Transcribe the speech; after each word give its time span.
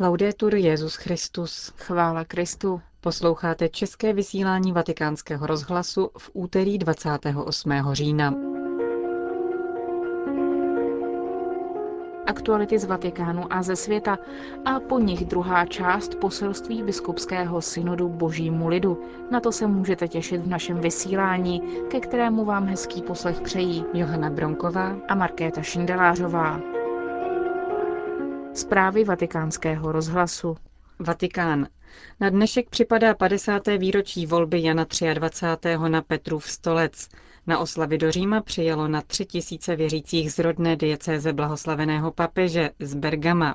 Laudetur 0.00 0.54
Jezus 0.54 0.94
Christus. 0.94 1.72
Chvála 1.76 2.24
Kristu. 2.24 2.80
Posloucháte 3.00 3.68
české 3.68 4.12
vysílání 4.12 4.72
Vatikánského 4.72 5.46
rozhlasu 5.46 6.10
v 6.18 6.30
úterý 6.32 6.78
28. 6.78 7.72
října. 7.92 8.34
Aktuality 12.26 12.78
z 12.78 12.84
Vatikánu 12.84 13.52
a 13.52 13.62
ze 13.62 13.76
světa 13.76 14.18
a 14.64 14.80
po 14.80 14.98
nich 14.98 15.24
druhá 15.24 15.66
část 15.66 16.14
poselství 16.14 16.82
biskupského 16.82 17.62
synodu 17.62 18.08
Božímu 18.08 18.68
lidu. 18.68 19.02
Na 19.30 19.40
to 19.40 19.52
se 19.52 19.66
můžete 19.66 20.08
těšit 20.08 20.40
v 20.40 20.48
našem 20.48 20.80
vysílání, 20.80 21.62
ke 21.88 22.00
kterému 22.00 22.44
vám 22.44 22.66
hezký 22.66 23.02
poslech 23.02 23.40
přejí 23.40 23.84
Johana 23.94 24.30
Bronková 24.30 24.96
a 25.08 25.14
Markéta 25.14 25.62
Šindelářová. 25.62 26.75
Zprávy 28.56 29.04
vatikánského 29.04 29.92
rozhlasu. 29.92 30.56
Vatikán. 30.98 31.66
Na 32.20 32.30
dnešek 32.30 32.70
připadá 32.70 33.14
50. 33.14 33.62
výročí 33.78 34.26
volby 34.26 34.62
Jana 34.62 34.86
23. 35.14 35.68
na 35.88 36.02
Petrův 36.02 36.50
stolec. 36.50 37.08
Na 37.46 37.58
oslavy 37.58 37.98
do 37.98 38.10
Říma 38.10 38.40
přijelo 38.40 38.88
na 38.88 39.02
tři 39.02 39.24
tisíce 39.24 39.76
věřících 39.76 40.32
z 40.32 40.38
rodné 40.38 40.76
diecéze 40.76 41.32
blahoslaveného 41.32 42.12
papeže 42.12 42.70
z 42.80 42.94
Bergama. 42.94 43.54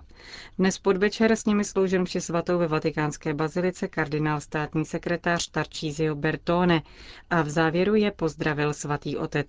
Dnes 0.58 0.78
podvečer 0.80 1.32
s 1.32 1.46
nimi 1.46 1.64
sloužil 1.64 2.02
mši 2.02 2.22
svatou 2.22 2.58
ve 2.58 2.68
vatikánské 2.68 3.34
bazilice 3.34 3.88
kardinál 3.88 4.42
státní 4.42 4.86
sekretář 4.86 5.48
Tarcísio 5.52 6.16
Bertone 6.16 6.82
a 7.30 7.42
v 7.42 7.50
závěru 7.50 7.96
je 7.96 8.12
pozdravil 8.12 8.74
svatý 8.74 9.18
otec. 9.18 9.48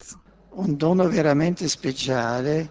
Un 0.51 0.77
dono 0.79 1.09
veramente 1.09 1.69
speciale 1.69 2.69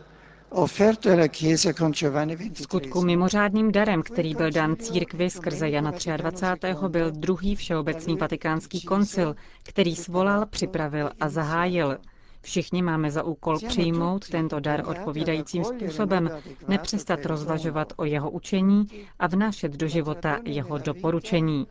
skutku 2.54 3.02
mimořádným 3.02 3.72
darem, 3.72 4.04
který 4.04 4.36
byl 4.36 4.52
dán 4.52 4.76
církvi 4.76 5.30
skrze 5.30 5.70
Jana 5.70 5.92
23. 6.18 6.68
byl 6.88 7.12
druhý 7.12 7.56
všeobecný 7.56 8.16
vatikánský 8.16 8.82
koncil, 8.82 9.36
který 9.64 9.96
svolal, 9.96 10.46
připravil 10.46 11.10
a 11.20 11.30
zahájil. 11.30 11.98
Všichni 12.42 12.82
máme 12.82 13.12
za 13.12 13.24
úkol 13.24 13.58
přijmout 13.68 14.30
tento 14.30 14.60
dar 14.60 14.84
odpovídajícím 14.90 15.64
způsobem, 15.64 16.30
nepřestat 16.68 17.26
rozvažovat 17.26 17.94
o 17.98 18.06
jeho 18.06 18.30
učení 18.32 18.88
a 19.20 19.28
vnášet 19.28 19.72
do 19.72 19.88
života 19.88 20.40
jeho 20.46 20.78
doporučení. 20.78 21.68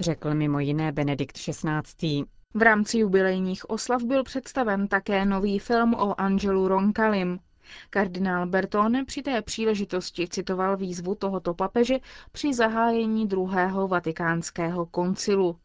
Řekl 0.00 0.34
mimo 0.34 0.60
jiné 0.60 0.92
Benedikt 0.92 1.38
XVI. 1.38 2.24
V 2.54 2.62
rámci 2.62 2.98
jubilejních 2.98 3.70
oslav 3.70 4.02
byl 4.02 4.24
představen 4.24 4.88
také 4.88 5.24
nový 5.24 5.58
film 5.58 5.94
o 5.94 6.20
Angelu 6.20 6.68
Roncalim. 6.68 7.38
Kardinál 7.90 8.46
Bertone 8.46 9.04
při 9.04 9.22
té 9.22 9.42
příležitosti 9.42 10.28
citoval 10.28 10.76
výzvu 10.76 11.14
tohoto 11.14 11.54
papeže 11.54 11.94
při 12.32 12.54
zahájení 12.54 13.26
druhého 13.28 13.88
vatikánského 13.88 14.86
koncilu. 14.86 15.56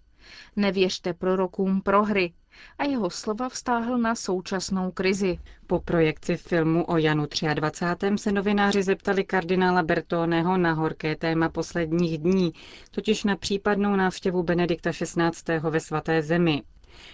Nevěřte 0.55 1.13
prorokům 1.13 1.81
prohry. 1.81 2.33
A 2.79 2.83
jeho 2.83 3.09
slova 3.09 3.49
vztáhl 3.49 3.97
na 3.97 4.15
současnou 4.15 4.91
krizi. 4.91 5.39
Po 5.67 5.79
projekci 5.79 6.37
filmu 6.37 6.85
o 6.85 6.97
Janu 6.97 7.25
23. 7.53 8.17
se 8.17 8.31
novináři 8.31 8.83
zeptali 8.83 9.23
kardinála 9.23 9.83
Bertoneho 9.83 10.57
na 10.57 10.73
horké 10.73 11.15
téma 11.15 11.49
posledních 11.49 12.17
dní, 12.17 12.53
totiž 12.91 13.23
na 13.23 13.35
případnou 13.35 13.95
návštěvu 13.95 14.43
Benedikta 14.43 14.91
XVI. 14.91 15.59
ve 15.69 15.79
svaté 15.79 16.21
zemi. 16.21 16.63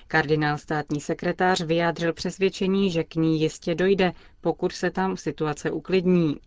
Kardinál 0.07 0.57
státní 0.57 1.01
sekretář 1.01 1.61
vyjádřil 1.61 2.13
přesvědčení, 2.13 2.91
že 2.91 3.03
k 3.03 3.15
ní 3.15 3.41
jistě 3.41 3.75
dojde, 3.75 4.11
pokud 4.41 4.71
se 4.71 4.91
tam 4.91 5.17
situace 5.17 5.71
uklidní. 5.71 6.37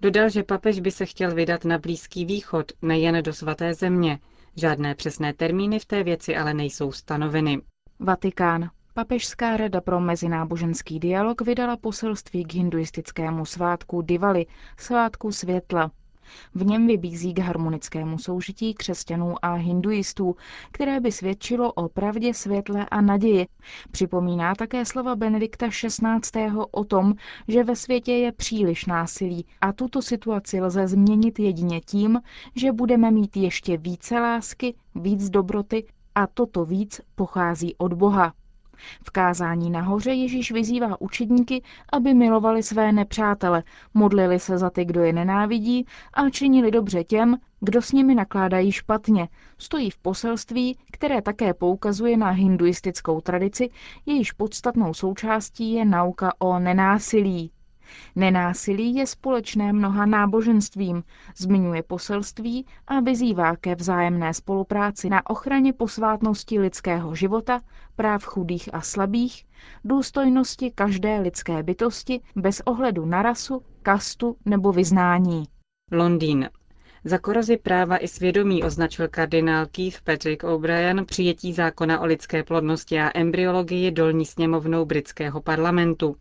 Dodal, 0.00 0.28
že 0.28 0.42
papež 0.42 0.80
by 0.80 0.90
se 0.90 1.06
chtěl 1.06 1.34
vydat 1.34 1.64
na 1.64 1.78
Blízký 1.78 2.24
východ, 2.24 2.72
nejen 2.82 3.22
do 3.22 3.32
svaté 3.32 3.74
země. 3.74 4.18
Žádné 4.56 4.94
přesné 4.94 5.34
termíny 5.34 5.78
v 5.78 5.84
té 5.84 6.02
věci 6.02 6.36
ale 6.36 6.54
nejsou 6.54 6.92
stanoveny. 6.92 7.60
Vatikán. 8.00 8.70
Papežská 8.94 9.56
rada 9.56 9.80
pro 9.80 10.00
mezináboženský 10.00 11.00
dialog 11.00 11.40
vydala 11.40 11.76
poselství 11.76 12.44
k 12.44 12.54
hinduistickému 12.54 13.44
svátku 13.44 14.02
Diwali, 14.02 14.46
svátku 14.78 15.32
světla. 15.32 15.90
V 16.54 16.66
něm 16.66 16.86
vybízí 16.86 17.34
k 17.34 17.38
harmonickému 17.38 18.18
soužití 18.18 18.74
křesťanů 18.74 19.34
a 19.42 19.52
hinduistů, 19.54 20.36
které 20.72 21.00
by 21.00 21.12
svědčilo 21.12 21.72
o 21.72 21.88
pravdě, 21.88 22.34
světle 22.34 22.86
a 22.90 23.00
naději. 23.00 23.46
Připomíná 23.90 24.54
také 24.54 24.84
slova 24.84 25.16
Benedikta 25.16 25.68
XVI. 25.68 26.50
o 26.70 26.84
tom, 26.84 27.14
že 27.48 27.64
ve 27.64 27.76
světě 27.76 28.12
je 28.12 28.32
příliš 28.32 28.86
násilí 28.86 29.46
a 29.60 29.72
tuto 29.72 30.02
situaci 30.02 30.60
lze 30.60 30.88
změnit 30.88 31.38
jedině 31.38 31.80
tím, 31.80 32.20
že 32.56 32.72
budeme 32.72 33.10
mít 33.10 33.36
ještě 33.36 33.76
více 33.76 34.20
lásky, 34.20 34.74
víc 34.94 35.30
dobroty 35.30 35.86
a 36.14 36.26
toto 36.26 36.64
víc 36.64 37.00
pochází 37.14 37.74
od 37.76 37.92
Boha. 37.92 38.32
V 39.04 39.10
kázání 39.10 39.70
nahoře 39.70 40.12
Ježíš 40.12 40.52
vyzývá 40.52 41.00
učedníky, 41.00 41.62
aby 41.92 42.14
milovali 42.14 42.62
své 42.62 42.92
nepřátele, 42.92 43.62
modlili 43.94 44.38
se 44.38 44.58
za 44.58 44.70
ty, 44.70 44.84
kdo 44.84 45.02
je 45.02 45.12
nenávidí 45.12 45.86
a 46.14 46.30
činili 46.30 46.70
dobře 46.70 47.04
těm, 47.04 47.36
kdo 47.60 47.82
s 47.82 47.92
nimi 47.92 48.14
nakládají 48.14 48.72
špatně. 48.72 49.28
Stojí 49.58 49.90
v 49.90 49.98
poselství, 49.98 50.78
které 50.92 51.22
také 51.22 51.54
poukazuje 51.54 52.16
na 52.16 52.30
hinduistickou 52.30 53.20
tradici, 53.20 53.70
jejíž 54.06 54.32
podstatnou 54.32 54.94
součástí 54.94 55.72
je 55.72 55.84
nauka 55.84 56.32
o 56.38 56.58
nenásilí. 56.58 57.50
Nenásilí 58.16 58.94
je 58.94 59.06
společné 59.06 59.72
mnoha 59.72 60.06
náboženstvím, 60.06 61.02
zmiňuje 61.36 61.82
poselství 61.82 62.66
a 62.86 63.00
vyzývá 63.00 63.56
ke 63.56 63.74
vzájemné 63.74 64.34
spolupráci 64.34 65.08
na 65.10 65.30
ochraně 65.30 65.72
posvátnosti 65.72 66.58
lidského 66.58 67.14
života, 67.14 67.60
práv 67.96 68.24
chudých 68.24 68.68
a 68.72 68.80
slabých, 68.80 69.44
důstojnosti 69.84 70.70
každé 70.74 71.20
lidské 71.20 71.62
bytosti 71.62 72.20
bez 72.36 72.60
ohledu 72.64 73.06
na 73.06 73.22
rasu, 73.22 73.62
kastu 73.82 74.36
nebo 74.44 74.72
vyznání. 74.72 75.44
Londýn. 75.92 76.48
Za 77.04 77.18
korozi 77.18 77.56
práva 77.56 77.96
i 77.98 78.08
svědomí 78.08 78.62
označil 78.64 79.08
kardinál 79.08 79.66
Keith 79.66 80.00
Patrick 80.04 80.44
O'Brien 80.44 81.04
přijetí 81.04 81.52
zákona 81.52 82.00
o 82.00 82.06
lidské 82.06 82.42
plodnosti 82.42 83.00
a 83.00 83.10
embryologii 83.14 83.90
dolní 83.90 84.26
sněmovnou 84.26 84.84
britského 84.84 85.40
parlamentu. 85.40 86.16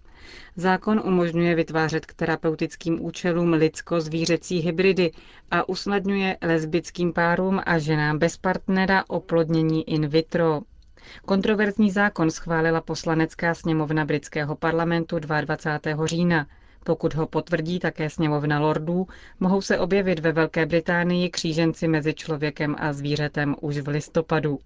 Zákon 0.55 1.01
umožňuje 1.05 1.55
vytvářet 1.55 2.05
k 2.05 2.13
terapeutickým 2.13 3.05
účelům 3.05 3.53
lidsko-zvířecí 3.53 4.59
hybridy 4.59 5.11
a 5.51 5.69
usnadňuje 5.69 6.37
lesbickým 6.41 7.13
párům 7.13 7.61
a 7.65 7.79
ženám 7.79 8.19
bez 8.19 8.37
partnera 8.37 9.03
oplodnění 9.07 9.89
in 9.89 10.07
vitro. 10.07 10.61
Kontroverzní 11.25 11.91
zákon 11.91 12.31
schválila 12.31 12.81
poslanecká 12.81 13.53
sněmovna 13.53 14.05
britského 14.05 14.55
parlamentu 14.55 15.19
22. 15.19 16.05
října. 16.07 16.47
Pokud 16.83 17.13
ho 17.13 17.27
potvrdí 17.27 17.79
také 17.79 18.09
sněmovna 18.09 18.59
lordů, 18.59 19.07
mohou 19.39 19.61
se 19.61 19.79
objevit 19.79 20.19
ve 20.19 20.31
Velké 20.31 20.65
Británii 20.65 21.29
kříženci 21.29 21.87
mezi 21.87 22.13
člověkem 22.13 22.75
a 22.79 22.93
zvířetem 22.93 23.55
už 23.61 23.77
v 23.77 23.87
listopadu. 23.87 24.59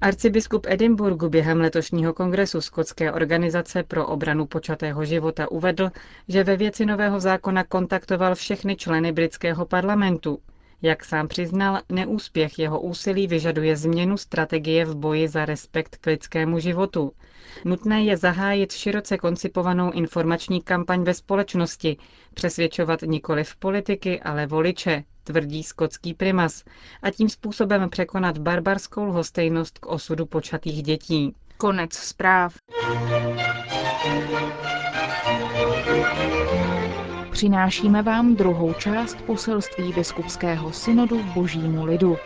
Arcibiskup 0.00 0.66
Edinburgu 0.68 1.28
během 1.28 1.60
letošního 1.60 2.14
kongresu 2.14 2.60
Skotské 2.60 3.12
organizace 3.12 3.82
pro 3.82 4.06
obranu 4.06 4.46
počatého 4.46 5.04
života 5.04 5.50
uvedl, 5.50 5.90
že 6.28 6.44
ve 6.44 6.56
věci 6.56 6.86
nového 6.86 7.20
zákona 7.20 7.64
kontaktoval 7.64 8.34
všechny 8.34 8.76
členy 8.76 9.12
britského 9.12 9.66
parlamentu. 9.66 10.38
Jak 10.82 11.04
sám 11.04 11.28
přiznal, 11.28 11.80
neúspěch 11.88 12.58
jeho 12.58 12.80
úsilí 12.80 13.26
vyžaduje 13.26 13.76
změnu 13.76 14.16
strategie 14.16 14.84
v 14.84 14.96
boji 14.96 15.28
za 15.28 15.44
respekt 15.44 15.96
k 15.96 16.06
lidskému 16.06 16.58
životu. 16.58 17.12
Nutné 17.64 18.02
je 18.02 18.16
zahájit 18.16 18.72
široce 18.72 19.18
koncipovanou 19.18 19.90
informační 19.90 20.62
kampaň 20.62 21.02
ve 21.02 21.14
společnosti, 21.14 21.96
přesvědčovat 22.34 23.02
nikoli 23.02 23.44
v 23.44 23.56
politiky, 23.56 24.20
ale 24.20 24.46
voliče, 24.46 25.04
tvrdí 25.24 25.62
skotský 25.62 26.14
primas, 26.14 26.64
a 27.02 27.10
tím 27.10 27.28
způsobem 27.28 27.90
překonat 27.90 28.38
barbarskou 28.38 29.04
lhostejnost 29.04 29.78
k 29.78 29.86
osudu 29.86 30.26
počatých 30.26 30.82
dětí. 30.82 31.34
Konec 31.56 31.94
zpráv. 31.94 32.54
Přinášíme 37.38 38.02
vám 38.02 38.34
druhou 38.34 38.74
část 38.74 39.22
poselství 39.22 39.92
biskupského 39.92 40.72
synodu 40.72 41.22
Božímu 41.22 41.84
lidu. 41.84 42.16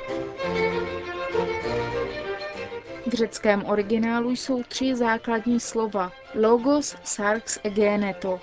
V 3.06 3.12
řeckém 3.12 3.64
originálu 3.64 4.30
jsou 4.30 4.62
tři 4.62 4.94
základní 4.94 5.60
slova. 5.60 6.12
Logos, 6.34 6.96
sarx, 7.04 7.58
egeneto. 7.64 8.40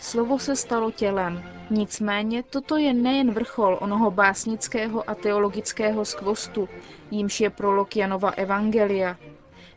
Slovo 0.00 0.38
se 0.38 0.56
stalo 0.56 0.90
tělem. 0.90 1.42
Nicméně 1.70 2.42
toto 2.42 2.76
je 2.76 2.94
nejen 2.94 3.30
vrchol 3.30 3.78
onoho 3.80 4.10
básnického 4.10 5.10
a 5.10 5.14
teologického 5.14 6.04
skvostu, 6.04 6.68
jímž 7.10 7.40
je 7.40 7.50
prolog 7.50 7.96
Janova 7.96 8.30
Evangelia, 8.30 9.16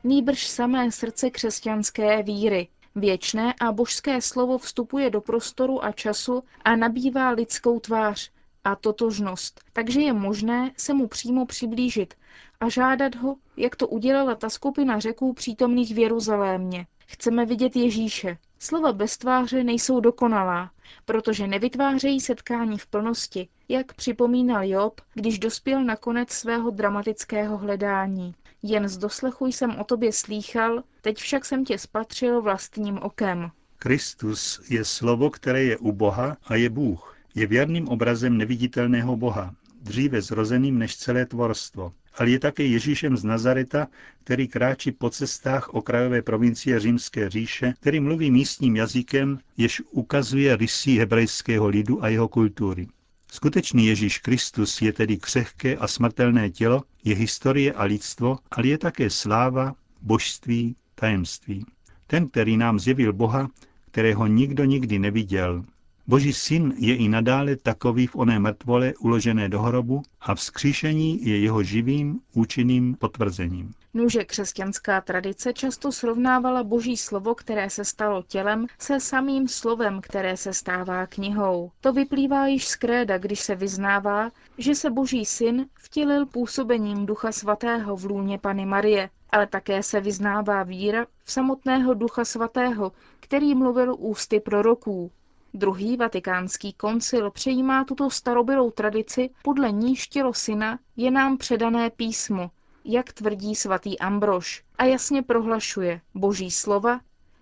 nýbrž 0.04 0.48
samé 0.48 0.92
srdce 0.92 1.30
křesťanské 1.30 2.24
víry, 2.24 2.68
Věčné 3.00 3.54
a 3.62 3.72
božské 3.72 4.22
slovo 4.22 4.58
vstupuje 4.58 5.10
do 5.10 5.22
prostoru 5.22 5.84
a 5.86 5.92
času 5.92 6.44
a 6.66 6.76
nabývá 6.76 7.30
lidskou 7.30 7.80
tvář 7.80 8.32
a 8.64 8.76
totožnost, 8.76 9.62
takže 9.74 10.02
je 10.02 10.14
možné 10.14 10.72
se 10.78 10.94
mu 10.94 11.08
přímo 11.08 11.46
přiblížit 11.46 12.14
a 12.60 12.70
žádat 12.70 13.16
ho, 13.16 13.36
jak 13.58 13.76
to 13.76 13.88
udělala 13.88 14.36
ta 14.36 14.50
skupina 14.50 15.00
řeků 15.00 15.34
přítomných 15.34 15.96
v 15.96 16.00
Jeruzalémě. 16.00 16.88
Chceme 17.08 17.46
vidět 17.46 17.76
Ježíše. 17.76 18.38
Slova 18.60 18.94
bez 18.94 19.18
tváře 19.18 19.64
nejsou 19.64 20.00
dokonalá, 20.00 20.72
protože 21.06 21.48
nevytvářejí 21.48 22.22
setkání 22.22 22.78
v 22.78 22.88
plnosti, 22.88 23.48
jak 23.70 23.94
připomínal 23.94 24.64
Job, 24.64 25.02
když 25.14 25.40
dospěl 25.40 25.84
na 25.84 25.96
konec 25.96 26.30
svého 26.30 26.70
dramatického 26.70 27.58
hledání. 27.58 28.36
Jen 28.64 28.90
z 28.90 28.98
doslechu 28.98 29.46
jsem 29.46 29.76
o 29.76 29.84
tobě 29.84 30.14
slýchal, 30.14 30.84
teď 31.02 31.18
však 31.18 31.46
jsem 31.46 31.66
tě 31.66 31.78
spatřil 31.78 32.42
vlastním 32.42 32.98
okem. 32.98 33.52
Kristus 33.78 34.62
je 34.70 34.86
slovo, 34.86 35.30
které 35.30 35.64
je 35.64 35.78
u 35.78 35.92
Boha 35.92 36.38
a 36.44 36.56
je 36.56 36.70
Bůh. 36.70 37.18
Je 37.36 37.48
věrným 37.48 37.88
obrazem 37.88 38.38
neviditelného 38.38 39.18
Boha, 39.18 39.56
dříve 39.82 40.22
zrozeným 40.22 40.80
než 40.80 40.98
celé 40.98 41.26
tvorstvo 41.26 41.94
ale 42.20 42.30
je 42.30 42.40
také 42.40 42.64
Ježíšem 42.64 43.18
z 43.18 43.24
Nazareta, 43.24 43.88
který 44.24 44.48
kráčí 44.48 44.92
po 44.92 45.10
cestách 45.10 45.70
okrajové 45.70 46.22
provincie 46.22 46.80
Římské 46.80 47.30
říše, 47.30 47.74
který 47.80 48.00
mluví 48.00 48.32
místním 48.32 48.76
jazykem, 48.76 49.40
jež 49.58 49.82
ukazuje 49.92 50.56
rysy 50.56 50.92
hebrejského 50.92 51.68
lidu 51.68 52.04
a 52.04 52.08
jeho 52.08 52.28
kultury. 52.28 52.88
Skutečný 53.32 53.86
Ježíš 53.86 54.18
Kristus 54.18 54.82
je 54.82 54.94
tedy 54.94 55.18
křehké 55.18 55.78
a 55.78 55.88
smrtelné 55.88 56.50
tělo, 56.50 56.84
je 57.04 57.16
historie 57.16 57.74
a 57.74 57.84
lidstvo, 57.84 58.38
ale 58.52 58.68
je 58.68 58.78
také 58.78 59.10
sláva, 59.10 59.76
božství, 60.02 60.76
tajemství. 60.96 61.66
Ten, 62.08 62.28
který 62.28 62.58
nám 62.58 62.80
zjevil 62.80 63.14
Boha, 63.14 63.50
kterého 63.92 64.28
nikdo 64.28 64.66
nikdy 64.66 65.00
neviděl, 65.00 65.66
Boží 66.10 66.34
syn 66.34 66.74
je 66.78 66.96
i 66.96 67.10
nadále 67.10 67.56
takový 67.56 68.08
v 68.08 68.16
oné 68.16 68.40
mrtvole 68.40 68.94
uložené 69.00 69.50
do 69.50 69.62
hrobu 69.62 70.02
a 70.22 70.36
vzkříšení 70.36 71.26
je 71.26 71.40
jeho 71.40 71.64
živým, 71.64 72.20
účinným 72.34 72.96
potvrzením. 72.96 73.74
Nuže 73.94 74.26
křesťanská 74.26 75.02
tradice 75.02 75.54
často 75.54 75.92
srovnávala 75.92 76.64
boží 76.64 76.98
slovo, 76.98 77.36
které 77.36 77.70
se 77.70 77.86
stalo 77.86 78.24
tělem, 78.24 78.68
se 78.80 79.00
samým 79.00 79.48
slovem, 79.48 80.02
které 80.02 80.38
se 80.38 80.54
stává 80.54 81.08
knihou. 81.08 81.72
To 81.82 81.94
vyplývá 81.94 82.48
již 82.48 82.68
z 82.68 82.76
kréda, 82.76 83.18
když 83.18 83.40
se 83.40 83.56
vyznává, 83.56 84.32
že 84.58 84.76
se 84.76 84.90
boží 84.90 85.26
syn 85.26 85.66
vtělil 85.74 86.26
působením 86.26 87.06
ducha 87.06 87.32
svatého 87.32 87.98
v 87.98 88.06
lůně 88.06 88.38
Pany 88.38 88.66
Marie, 88.66 89.10
ale 89.30 89.48
také 89.48 89.84
se 89.84 90.02
vyznává 90.02 90.64
víra 90.64 91.06
v 91.24 91.32
samotného 91.32 91.94
ducha 91.94 92.26
svatého, 92.26 92.92
který 93.20 93.56
mluvil 93.56 93.96
ústy 94.00 94.40
proroků. 94.40 95.12
Druhý 95.54 95.98
vatikánský 95.98 96.74
koncil 96.74 97.32
přejímá 97.32 97.84
tuto 97.84 98.10
starobylou 98.10 98.72
tradici, 98.72 99.30
podle 99.44 99.72
níž 99.72 100.08
tělo 100.08 100.34
syna 100.34 100.80
je 100.98 101.12
nám 101.12 101.38
předané 101.38 101.90
písmo, 101.90 102.52
jak 102.92 103.14
tvrdí 103.14 103.56
svatý 103.56 104.00
Ambrož, 104.00 104.64
a 104.78 104.84
jasně 104.84 105.22
prohlašuje, 105.22 106.02
boží 106.14 106.52
slova, 106.52 107.02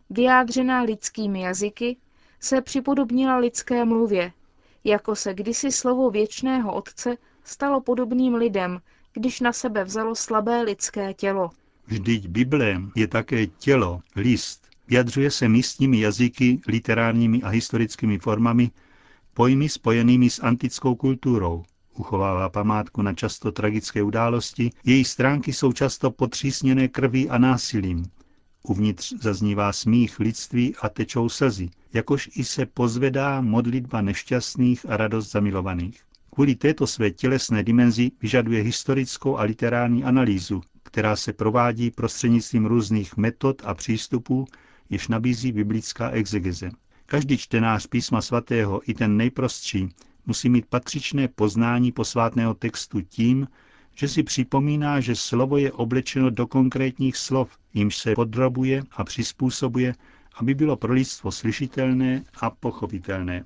vyjádřená 0.10 0.82
lidskými 0.82 1.42
jazyky, 1.42 1.98
se 2.40 2.62
připodobnila 2.62 3.38
lidské 3.38 3.86
mluvě, 3.86 4.32
jako 4.84 5.16
se 5.16 5.34
kdysi 5.34 5.72
slovo 5.72 6.10
věčného 6.10 6.74
Otce 6.74 7.18
stalo 7.44 7.82
podobným 7.82 8.36
lidem, 8.36 8.82
když 9.14 9.40
na 9.40 9.54
sebe 9.54 9.84
vzalo 9.84 10.16
slabé 10.16 10.62
lidské 10.62 11.14
tělo. 11.14 11.50
Vždyť 11.88 12.28
Bible 12.28 12.82
je 12.96 13.08
také 13.08 13.48
tělo, 13.48 14.02
list, 14.16 14.68
Vyjadřuje 14.88 15.32
se 15.32 15.50
místními 15.50 16.00
jazyky, 16.00 16.62
literárními 16.68 17.42
a 17.42 17.48
historickými 17.48 18.20
formami, 18.20 18.72
pojmy 19.34 19.70
spojenými 19.70 20.30
s 20.30 20.40
antickou 20.40 20.96
kulturou. 20.96 21.64
Uchovává 21.98 22.50
památku 22.50 23.02
na 23.02 23.14
často 23.14 23.52
tragické 23.52 24.04
události, 24.04 24.70
její 24.86 25.06
stránky 25.06 25.54
jsou 25.54 25.72
často 25.72 26.12
potřísněné 26.12 26.88
krví 26.88 27.30
a 27.30 27.38
násilím. 27.38 28.06
Uvnitř 28.64 29.14
zaznívá 29.22 29.74
smích 29.74 30.20
lidství 30.20 30.76
a 30.82 30.90
tečou 30.90 31.30
slzy, 31.30 31.70
jakož 31.94 32.30
i 32.36 32.44
se 32.44 32.66
pozvedá 32.66 33.42
modlitba 33.42 34.02
nešťastných 34.02 34.86
a 34.90 34.98
radost 34.98 35.32
zamilovaných. 35.32 36.02
Kvůli 36.34 36.56
této 36.56 36.88
své 36.88 37.12
tělesné 37.12 37.64
dimenzi 37.64 38.12
vyžaduje 38.22 38.64
historickou 38.64 39.38
a 39.38 39.44
literární 39.44 40.04
analýzu, 40.04 40.62
která 40.84 41.16
se 41.16 41.34
provádí 41.34 41.92
prostřednictvím 41.92 42.66
různých 42.66 43.18
metod 43.18 43.62
a 43.66 43.74
přístupů, 43.74 44.46
jež 44.90 45.08
nabízí 45.08 45.52
biblická 45.52 46.10
exegeze. 46.10 46.70
Každý 47.06 47.38
čtenář 47.38 47.88
písma 47.88 48.22
svatého, 48.22 48.82
i 48.90 48.94
ten 48.94 49.18
nejprostší, 49.18 49.90
musí 50.28 50.50
mít 50.50 50.66
patřičné 50.66 51.28
poznání 51.28 51.92
posvátného 51.92 52.54
textu 52.54 53.02
tím, 53.02 53.48
že 53.96 54.08
si 54.08 54.24
připomíná, 54.24 55.00
že 55.00 55.16
slovo 55.16 55.58
je 55.58 55.72
oblečeno 55.72 56.30
do 56.30 56.48
konkrétních 56.48 57.18
slov, 57.18 57.58
jimž 57.74 57.98
se 57.98 58.16
podrobuje 58.16 58.84
a 58.92 59.04
přizpůsobuje, 59.04 59.94
aby 60.36 60.54
bylo 60.54 60.78
pro 60.78 60.94
lidstvo 60.94 61.32
slyšitelné 61.32 62.24
a 62.42 62.50
pochopitelné. 62.50 63.46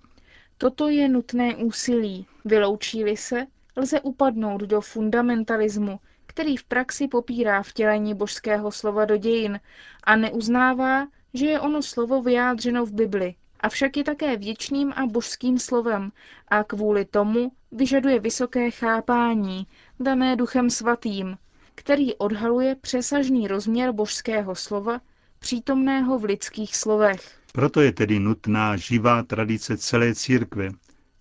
Toto 0.57 0.89
je 0.89 1.09
nutné 1.09 1.55
úsilí. 1.55 2.25
Vyloučí-li 2.45 3.17
se, 3.17 3.47
lze 3.75 4.01
upadnout 4.01 4.61
do 4.61 4.81
fundamentalismu, 4.81 5.99
který 6.27 6.57
v 6.57 6.63
praxi 6.63 7.07
popírá 7.07 7.63
vtělení 7.63 8.13
božského 8.13 8.71
slova 8.71 9.05
do 9.05 9.17
dějin 9.17 9.59
a 10.03 10.15
neuznává, 10.15 11.07
že 11.33 11.45
je 11.45 11.59
ono 11.59 11.81
slovo 11.81 12.21
vyjádřeno 12.21 12.85
v 12.85 12.93
Bibli, 12.93 13.35
avšak 13.61 13.97
je 13.97 14.03
také 14.03 14.37
věčným 14.37 14.93
a 14.95 15.05
božským 15.05 15.59
slovem 15.59 16.11
a 16.47 16.63
kvůli 16.63 17.05
tomu 17.05 17.51
vyžaduje 17.71 18.19
vysoké 18.19 18.71
chápání, 18.71 19.67
dané 19.99 20.35
duchem 20.35 20.69
svatým, 20.69 21.37
který 21.75 22.15
odhaluje 22.15 22.75
přesažný 22.75 23.47
rozměr 23.47 23.91
božského 23.91 24.55
slova, 24.55 25.01
přítomného 25.39 26.19
v 26.19 26.23
lidských 26.23 26.75
slovech. 26.75 27.41
Proto 27.53 27.81
je 27.81 27.91
tedy 27.91 28.19
nutná 28.19 28.77
živá 28.77 29.23
tradice 29.23 29.77
celé 29.77 30.15
církve 30.15 30.69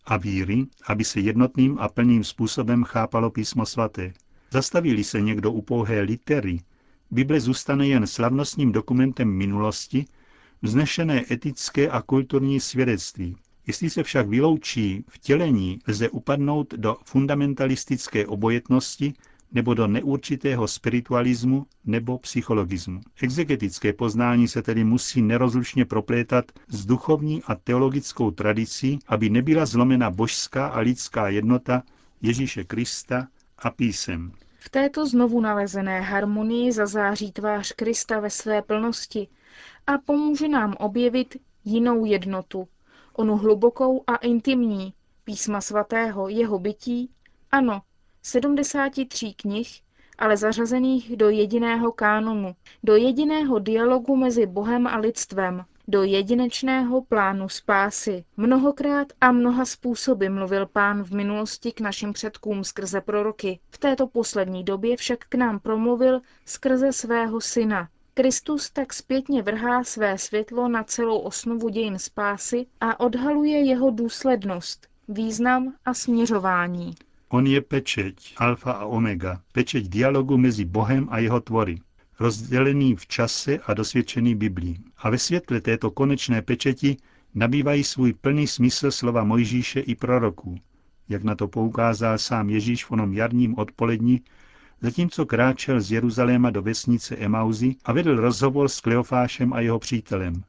a 0.05 0.17
víry, 0.17 0.67
aby 0.87 1.05
se 1.05 1.21
jednotným 1.21 1.79
a 1.81 1.89
plným 1.89 2.25
způsobem 2.25 2.85
chápalo 2.85 3.31
písmo 3.31 3.67
svaté. 3.67 4.13
Zastavili 4.51 5.05
se 5.05 5.21
někdo 5.21 5.53
u 5.53 5.63
pouhé 5.63 6.01
litery, 6.01 6.61
Bible 7.11 7.41
zůstane 7.41 7.87
jen 7.89 8.07
slavnostním 8.07 8.73
dokumentem 8.73 9.29
minulosti, 9.29 10.05
vznešené 10.63 11.25
etické 11.31 11.89
a 11.89 12.03
kulturní 12.03 12.61
svědectví. 12.61 13.37
Jestli 13.67 13.91
se 13.91 14.03
však 14.03 14.29
vyloučí 14.29 15.05
vtělení, 15.09 15.79
lze 15.89 16.09
upadnout 16.09 16.75
do 16.75 16.97
fundamentalistické 17.05 18.27
obojetnosti 18.27 19.15
nebo 19.53 19.75
do 19.75 19.87
neurčitého 19.87 20.69
spiritualismu 20.69 21.67
nebo 21.85 22.19
psychologismu. 22.19 23.01
Exegetické 23.23 23.93
poznání 23.93 24.49
se 24.49 24.63
tedy 24.63 24.85
musí 24.85 25.23
nerozlučně 25.23 25.85
proplétat 25.85 26.45
s 26.69 26.87
duchovní 26.87 27.43
a 27.43 27.55
teologickou 27.55 28.31
tradicí, 28.31 28.99
aby 29.07 29.31
nebyla 29.31 29.67
zlomena 29.67 30.11
božská 30.11 30.67
a 30.67 30.79
lidská 30.81 31.29
jednota 31.29 31.83
Ježíše 32.23 32.65
Krista 32.65 33.29
a 33.59 33.71
písem. 33.71 34.33
V 34.59 34.69
této 34.71 35.07
znovu 35.07 35.41
nalezené 35.41 36.01
harmonii 36.01 36.73
zazáří 36.73 37.33
tvář 37.33 37.73
Krista 37.73 38.21
ve 38.21 38.31
své 38.31 38.63
plnosti 38.63 39.29
a 39.87 39.99
pomůže 39.99 40.49
nám 40.49 40.75
objevit 40.79 41.37
jinou 41.65 42.05
jednotu, 42.05 42.69
onu 43.13 43.37
hlubokou 43.37 44.05
a 44.07 44.17
intimní, 44.17 44.95
písma 45.25 45.61
svatého, 45.61 46.29
jeho 46.29 46.59
bytí, 46.59 47.11
ano, 47.51 47.83
73 48.23 49.35
knih, 49.37 49.81
ale 50.19 50.37
zařazených 50.37 51.17
do 51.17 51.29
jediného 51.29 51.93
kánonu, 51.93 52.57
do 52.85 52.97
jediného 52.97 53.59
dialogu 53.59 54.17
mezi 54.17 54.47
Bohem 54.47 54.87
a 54.87 54.97
lidstvem, 54.97 55.65
do 55.89 56.03
jedinečného 56.03 57.03
plánu 57.03 57.49
spásy. 57.49 58.25
Mnohokrát 58.37 59.07
a 59.21 59.33
mnoha 59.33 59.65
způsoby 59.65 60.29
mluvil 60.29 60.67
pán 60.67 61.03
v 61.03 61.11
minulosti 61.11 61.73
k 61.73 61.81
našim 61.81 62.13
předkům 62.13 62.65
skrze 62.65 63.01
proroky. 63.01 63.61
V 63.71 63.79
této 63.79 64.07
poslední 64.07 64.65
době 64.65 64.97
však 64.97 65.19
k 65.29 65.35
nám 65.35 65.61
promluvil 65.61 66.21
skrze 66.45 66.93
svého 66.93 67.41
syna. 67.41 67.89
Kristus 68.15 68.71
tak 68.71 68.93
zpětně 68.93 69.43
vrhá 69.43 69.85
své 69.85 70.19
světlo 70.19 70.69
na 70.69 70.85
celou 70.85 71.19
osnovu 71.19 71.69
dějin 71.69 71.99
spásy 71.99 72.67
a 72.81 73.01
odhaluje 73.01 73.59
jeho 73.59 73.91
důslednost, 73.91 74.89
význam 75.09 75.75
a 75.85 75.95
směřování. 75.95 76.95
On 77.29 77.47
je 77.47 77.61
pečeť, 77.61 78.35
alfa 78.37 78.73
a 78.73 78.85
omega, 78.85 79.41
pečeť 79.53 79.89
dialogu 79.89 80.37
mezi 80.37 80.65
Bohem 80.65 81.09
a 81.11 81.19
jeho 81.19 81.41
tvory 81.41 81.81
rozdělený 82.21 82.97
v 82.97 83.07
čase 83.07 83.59
a 83.59 83.75
dosvědčený 83.75 84.35
Biblí. 84.35 84.85
A 84.99 85.11
ve 85.11 85.19
světle 85.19 85.61
této 85.61 85.91
konečné 85.91 86.43
pečeti 86.43 86.97
nabývají 87.35 87.85
svůj 87.85 88.13
plný 88.13 88.47
smysl 88.47 88.91
slova 88.91 89.25
Mojžíše 89.25 89.81
i 89.81 89.95
proroků, 89.95 90.59
jak 91.09 91.23
na 91.23 91.35
to 91.35 91.49
poukázal 91.49 92.19
sám 92.19 92.51
Ježíš 92.51 92.85
v 92.85 92.91
onom 92.91 93.13
jarním 93.13 93.59
odpoledni, 93.59 94.21
zatímco 94.81 95.27
kráčel 95.27 95.81
z 95.81 95.93
Jeruzaléma 95.93 96.51
do 96.51 96.63
vesnice 96.63 97.17
Emauzy 97.17 97.75
a 97.85 97.93
vedl 97.93 98.17
rozhovor 98.17 98.69
s 98.69 98.81
Kleofášem 98.81 99.53
a 99.53 99.61
jeho 99.61 99.79
přítelem. 99.79 100.43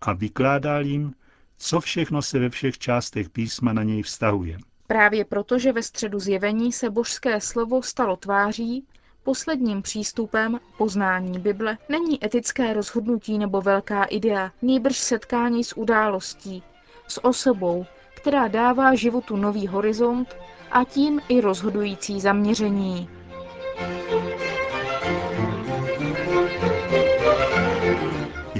a 0.00 0.12
vykládal 0.12 0.86
jim, 0.86 1.14
co 1.58 1.80
všechno 1.80 2.22
se 2.22 2.38
ve 2.38 2.50
všech 2.50 2.78
částech 2.78 3.30
písma 3.30 3.72
na 3.72 3.82
něj 3.82 4.02
vztahuje. 4.02 4.58
Právě 4.86 5.24
proto, 5.24 5.58
že 5.58 5.72
ve 5.72 5.82
středu 5.82 6.18
zjevení 6.18 6.72
se 6.72 6.90
božské 6.90 7.40
slovo 7.40 7.82
stalo 7.82 8.16
tváří, 8.16 8.86
posledním 9.22 9.82
přístupem 9.82 10.60
poznání 10.78 11.38
Bible 11.38 11.78
není 11.88 12.24
etické 12.24 12.74
rozhodnutí 12.74 13.38
nebo 13.38 13.60
velká 13.60 14.04
idea, 14.04 14.52
nýbrž 14.62 14.98
setkání 14.98 15.64
s 15.64 15.76
událostí, 15.76 16.62
s 17.08 17.24
osobou, 17.24 17.86
která 18.16 18.48
dává 18.48 18.94
životu 18.94 19.36
nový 19.36 19.66
horizont 19.66 20.36
a 20.70 20.84
tím 20.84 21.20
i 21.28 21.40
rozhodující 21.40 22.20
zaměření. 22.20 23.08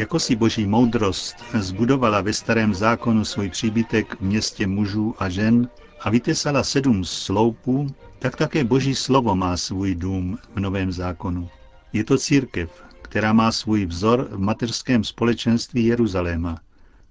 Jako 0.07 0.19
si 0.19 0.37
boží 0.37 0.67
moudrost 0.67 1.37
zbudovala 1.55 2.21
ve 2.21 2.33
starém 2.33 2.75
zákonu 2.75 3.25
svůj 3.25 3.51
příbytek 3.51 4.17
v 4.17 4.21
městě 4.21 4.67
mužů 4.67 5.15
a 5.19 5.29
žen 5.29 5.69
a 6.01 6.11
vytesala 6.11 6.63
sedm 6.63 7.05
sloupů, 7.05 7.95
tak 8.19 8.37
také 8.37 8.65
boží 8.65 8.95
slovo 8.95 9.37
má 9.37 9.57
svůj 9.57 9.95
dům 9.95 10.39
v 10.55 10.61
novém 10.61 10.93
zákonu. 10.93 11.49
Je 11.93 12.05
to 12.05 12.19
církev, 12.19 12.85
která 13.03 13.33
má 13.33 13.53
svůj 13.53 13.87
vzor 13.87 14.29
v 14.31 14.39
mateřském 14.39 15.05
společenství 15.05 15.85
Jeruzaléma. 15.85 16.61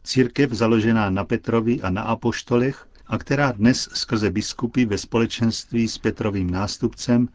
Církev 0.03 0.51
založená 0.51 1.09
na 1.09 1.23
Petrovi 1.23 1.81
a 1.81 1.89
na 1.89 2.01
Apoštolech 2.01 2.87
a 3.07 3.17
která 3.17 3.51
dnes 3.51 3.89
skrze 3.93 4.31
biskupy 4.31 4.85
ve 4.85 4.97
společenství 4.97 5.87
s 5.87 5.97
Petrovým 5.97 6.49
nástupcem 6.49 7.29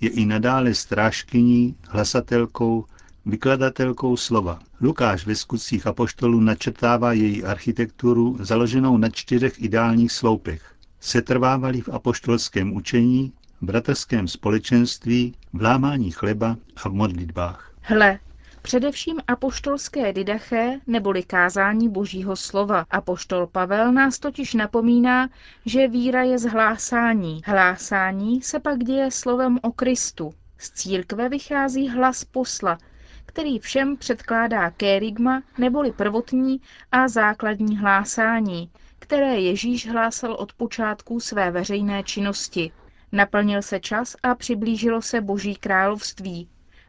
je 0.00 0.10
i 0.10 0.26
nadále 0.26 0.74
strážkyní, 0.74 1.76
hlasatelkou, 1.88 2.84
vykladatelkou 3.26 4.16
slova. 4.16 4.58
Lukáš 4.80 5.26
ve 5.26 5.34
skutcích 5.34 5.86
apoštolů 5.86 6.40
načrtává 6.40 7.12
její 7.12 7.44
architekturu 7.44 8.36
založenou 8.40 8.96
na 8.96 9.08
čtyřech 9.08 9.62
ideálních 9.62 10.12
sloupech. 10.12 10.74
Setrvávali 11.00 11.80
v 11.80 11.88
apoštolském 11.88 12.76
učení, 12.76 13.32
bratrském 13.60 14.28
společenství, 14.28 15.34
v 15.52 15.62
lámání 15.62 16.10
chleba 16.10 16.56
a 16.84 16.88
v 16.88 16.92
modlitbách. 16.92 17.72
Hle, 17.80 18.18
Především 18.62 19.20
apoštolské 19.28 20.12
didaché 20.12 20.80
neboli 20.86 21.22
kázání 21.22 21.88
božího 21.88 22.36
slova. 22.36 22.86
Apoštol 22.90 23.46
Pavel 23.46 23.92
nás 23.92 24.18
totiž 24.18 24.54
napomíná, 24.54 25.28
že 25.66 25.88
víra 25.88 26.22
je 26.22 26.38
zhlásání. 26.38 27.42
Hlásání 27.44 28.42
se 28.42 28.60
pak 28.60 28.78
děje 28.78 29.10
slovem 29.10 29.58
o 29.62 29.72
Kristu. 29.72 30.34
Z 30.58 30.70
církve 30.70 31.28
vychází 31.28 31.88
hlas 31.88 32.24
posla, 32.24 32.78
který 33.26 33.58
všem 33.58 33.96
předkládá 33.96 34.70
kérigma 34.70 35.42
neboli 35.58 35.92
prvotní 35.92 36.60
a 36.92 37.08
základní 37.08 37.78
hlásání, 37.78 38.70
které 38.98 39.40
Ježíš 39.40 39.88
hlásal 39.88 40.32
od 40.32 40.52
počátku 40.52 41.20
své 41.20 41.50
veřejné 41.50 42.02
činnosti. 42.02 42.72
Naplnil 43.12 43.62
se 43.62 43.80
čas 43.80 44.16
a 44.22 44.34
přiblížilo 44.34 45.02
se 45.02 45.20
Boží 45.20 45.56
království. 45.56 46.48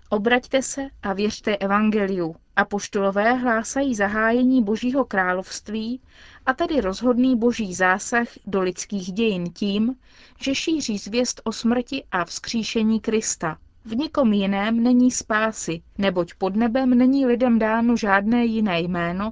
Obraťte 0.09 0.61
se 0.61 0.81
a 1.03 1.13
věřte 1.13 1.57
evangeliu. 1.57 2.35
Apoštolové 2.55 3.33
hlásají 3.33 3.95
zahájení 3.95 4.63
Božího 4.63 5.05
království 5.05 6.01
a 6.45 6.53
tedy 6.53 6.81
rozhodný 6.81 7.35
boží 7.35 7.73
zásah 7.73 8.27
do 8.45 8.61
lidských 8.61 9.11
dějin 9.11 9.53
tím, 9.53 9.95
že 10.41 10.55
šíří 10.55 10.97
zvěst 10.97 11.41
o 11.43 11.51
smrti 11.51 12.03
a 12.11 12.25
vzkříšení 12.25 12.99
Krista. 12.99 13.57
V 13.87 13.95
nikom 13.95 14.33
jiném 14.33 14.83
není 14.83 15.11
spásy, 15.11 15.81
neboť 15.97 16.33
pod 16.33 16.55
nebem 16.55 16.89
není 16.89 17.25
lidem 17.25 17.59
dáno 17.59 17.97
žádné 17.97 18.45
jiné 18.45 18.81
jméno, 18.81 19.31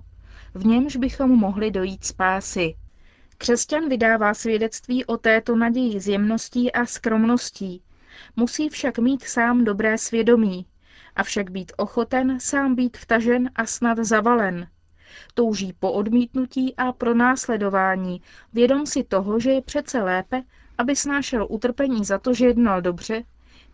v 0.54 0.66
němž 0.66 0.96
bychom 0.96 1.30
mohli 1.30 1.72
dojít 1.72 2.06
spásy. 2.06 2.76
Křesťan 3.38 3.90
vydává 3.90 4.34
svědectví 4.34 5.06
o 5.06 5.18
této 5.18 5.56
naději 5.56 6.00
s 6.00 6.08
jemností 6.08 6.72
a 6.72 6.86
skromností, 6.86 7.82
Musí 8.36 8.70
však 8.70 9.00
mít 9.00 9.24
sám 9.24 9.64
dobré 9.64 9.98
svědomí, 9.98 10.66
avšak 11.16 11.52
být 11.52 11.72
ochoten 11.78 12.40
sám 12.40 12.76
být 12.76 12.98
vtažen 12.98 13.50
a 13.56 13.66
snad 13.66 13.98
zavalen. 13.98 14.68
Touží 15.34 15.74
po 15.74 15.92
odmítnutí 15.92 16.76
a 16.76 16.92
pro 16.92 17.14
následování, 17.14 18.22
vědom 18.54 18.86
si 18.86 19.04
toho, 19.04 19.40
že 19.40 19.52
je 19.52 19.62
přece 19.62 20.02
lépe, 20.02 20.44
aby 20.78 20.96
snášel 20.96 21.48
utrpení 21.50 22.06
za 22.06 22.20
to, 22.20 22.34
že 22.34 22.46
jednal 22.46 22.82
dobře, 22.82 23.24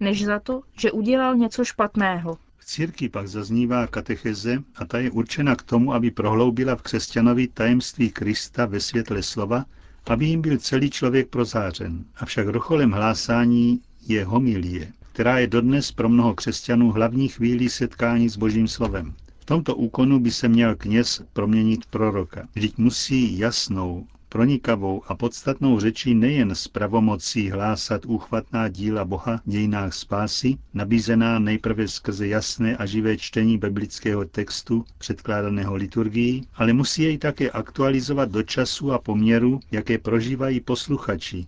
než 0.01 0.25
za 0.25 0.39
to, 0.39 0.62
že 0.77 0.91
udělal 0.91 1.36
něco 1.36 1.65
špatného. 1.65 2.38
V 2.58 2.65
církvi 2.65 3.10
pak 3.10 3.27
zaznívá 3.27 3.88
katecheze 3.88 4.63
a 4.75 4.86
ta 4.86 5.00
je 5.00 5.12
určena 5.12 5.55
k 5.55 5.63
tomu, 5.63 5.93
aby 5.93 6.12
prohloubila 6.12 6.75
v 6.75 6.81
křesťanovi 6.81 7.48
tajemství 7.48 8.10
Krista 8.10 8.65
ve 8.65 8.79
světle 8.79 9.24
slova, 9.24 9.65
aby 10.05 10.25
jim 10.25 10.41
byl 10.41 10.58
celý 10.58 10.89
člověk 10.89 11.27
prozářen. 11.27 12.05
Avšak 12.15 12.48
vrcholem 12.48 12.91
hlásání 12.91 13.81
je 14.08 14.25
homilie, 14.25 14.91
která 15.12 15.39
je 15.39 15.48
dodnes 15.48 15.91
pro 15.91 16.10
mnoho 16.10 16.34
křesťanů 16.36 16.91
hlavní 16.91 17.27
chvílí 17.27 17.70
setkání 17.70 18.29
s 18.29 18.38
Božím 18.38 18.67
slovem. 18.67 19.13
V 19.39 19.46
tomto 19.46 19.75
úkonu 19.75 20.20
by 20.20 20.31
se 20.31 20.48
měl 20.48 20.75
kněz 20.75 21.24
proměnit 21.34 21.86
proroka. 21.86 22.48
Vždyť 22.55 22.77
musí 22.77 23.39
jasnou, 23.39 24.08
pronikavou 24.31 25.03
a 25.07 25.15
podstatnou 25.15 25.79
řečí 25.79 26.15
nejen 26.15 26.55
s 26.55 26.67
pravomocí 26.67 27.50
hlásat 27.50 28.05
úchvatná 28.05 28.67
díla 28.67 29.05
Boha 29.05 29.38
v 29.45 29.50
dějinách 29.50 29.93
spásy, 29.93 30.57
nabízená 30.73 31.39
nejprve 31.39 31.88
skrze 31.88 32.27
jasné 32.27 32.77
a 32.77 32.85
živé 32.85 33.17
čtení 33.17 33.57
biblického 33.57 34.25
textu 34.25 34.85
předkládaného 34.97 35.75
liturgií, 35.75 36.47
ale 36.55 36.73
musí 36.73 37.01
jej 37.03 37.17
také 37.17 37.50
aktualizovat 37.51 38.31
do 38.31 38.43
času 38.43 38.91
a 38.91 39.00
poměru, 39.00 39.59
jaké 39.71 39.97
prožívají 39.97 40.59
posluchači, 40.59 41.45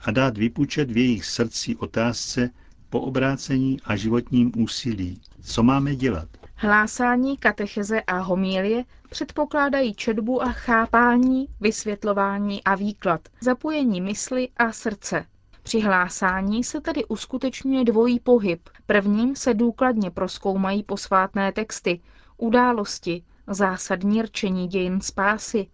a 0.00 0.10
dát 0.10 0.38
vypučet 0.38 0.90
v 0.90 0.96
jejich 0.96 1.24
srdci 1.24 1.76
otázce 1.76 2.50
po 2.90 3.00
obrácení 3.00 3.80
a 3.84 3.96
životním 3.96 4.52
úsilí. 4.56 5.20
Co 5.42 5.62
máme 5.62 5.96
dělat? 5.96 6.28
Hlásání, 6.56 7.36
katecheze 7.36 8.00
a 8.02 8.18
homílie 8.18 8.84
předpokládají 9.10 9.94
četbu 9.94 10.42
a 10.42 10.52
chápání, 10.52 11.46
vysvětlování 11.60 12.64
a 12.64 12.74
výklad, 12.74 13.20
zapojení 13.40 14.00
mysli 14.00 14.48
a 14.56 14.72
srdce. 14.72 15.26
Při 15.62 15.80
hlásání 15.80 16.64
se 16.64 16.80
tedy 16.80 17.04
uskutečňuje 17.04 17.84
dvojí 17.84 18.20
pohyb. 18.20 18.68
Prvním 18.86 19.36
se 19.36 19.54
důkladně 19.54 20.10
proskoumají 20.10 20.82
posvátné 20.82 21.52
texty, 21.52 22.00
události, 22.36 23.24
zásadní 23.46 24.22
rčení 24.22 24.68
dějin 24.68 25.00
spásy, 25.00 25.66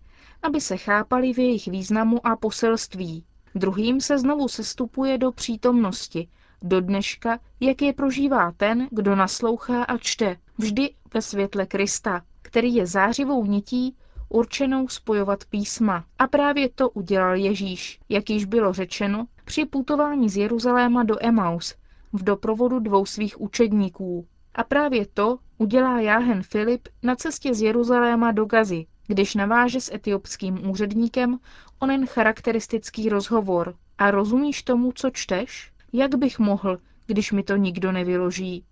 aby 0.42 0.60
se 0.60 0.76
chápali 0.76 1.32
v 1.32 1.38
jejich 1.38 1.66
významu 1.68 2.26
a 2.26 2.36
poselství. 2.36 3.24
Druhým 3.54 4.00
se 4.00 4.18
znovu 4.18 4.48
sestupuje 4.48 5.18
do 5.18 5.32
přítomnosti, 5.32 6.28
do 6.62 6.80
dneška, 6.80 7.38
jak 7.60 7.82
je 7.82 7.92
prožívá 7.92 8.52
ten, 8.52 8.88
kdo 8.90 9.16
naslouchá 9.16 9.84
a 9.84 9.98
čte, 9.98 10.36
vždy 10.60 10.90
ve 11.14 11.22
světle 11.22 11.66
Krista, 11.66 12.22
který 12.42 12.74
je 12.74 12.86
zářivou 12.86 13.44
nití, 13.44 13.96
určenou 14.28 14.88
spojovat 14.88 15.44
písma. 15.44 16.04
A 16.18 16.26
právě 16.26 16.68
to 16.68 16.90
udělal 16.90 17.34
Ježíš, 17.34 18.00
jak 18.08 18.30
již 18.30 18.44
bylo 18.44 18.72
řečeno, 18.72 19.26
při 19.44 19.64
putování 19.64 20.28
z 20.28 20.36
Jeruzaléma 20.36 21.02
do 21.02 21.16
Emaus 21.20 21.74
v 22.12 22.24
doprovodu 22.24 22.78
dvou 22.78 23.06
svých 23.06 23.40
učedníků. 23.40 24.26
A 24.54 24.64
právě 24.64 25.06
to 25.06 25.38
udělá 25.58 26.00
Jáhen 26.00 26.42
Filip 26.42 26.88
na 27.02 27.16
cestě 27.16 27.54
z 27.54 27.62
Jeruzaléma 27.62 28.32
do 28.32 28.44
Gazy, 28.44 28.86
když 29.06 29.34
naváže 29.34 29.80
s 29.80 29.94
etiopským 29.94 30.70
úředníkem 30.70 31.38
onen 31.78 32.06
charakteristický 32.06 33.08
rozhovor. 33.08 33.74
A 33.98 34.10
rozumíš 34.10 34.62
tomu, 34.62 34.92
co 34.92 35.10
čteš? 35.10 35.72
Jak 35.92 36.14
bych 36.14 36.38
mohl, 36.38 36.78
když 37.06 37.32
mi 37.32 37.42
to 37.42 37.56
nikdo 37.56 37.92
nevyloží? 37.92 38.64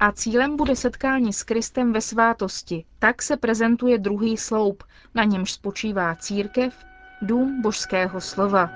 A 0.00 0.12
cílem 0.12 0.56
bude 0.56 0.76
setkání 0.76 1.32
s 1.32 1.42
Kristem 1.42 1.92
ve 1.92 2.00
svátosti. 2.00 2.84
Tak 2.98 3.22
se 3.22 3.36
prezentuje 3.36 3.98
druhý 3.98 4.36
sloup, 4.36 4.84
na 5.14 5.24
němž 5.24 5.52
spočívá 5.52 6.14
církev, 6.14 6.74
dům 7.22 7.62
božského 7.62 8.20
slova. 8.20 8.70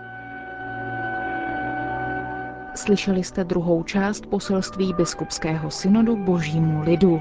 Slyšeli 2.75 3.25
jste 3.25 3.44
druhou 3.44 3.82
část 3.82 4.26
poselství 4.26 4.94
biskupského 4.94 5.70
synodu 5.70 6.16
božímu 6.16 6.82
lidu. 6.82 7.20